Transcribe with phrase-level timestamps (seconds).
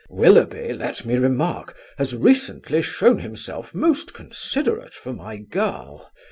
[0.09, 6.09] Willoughby, let me remark, has recently shown himself most considerate for my girl.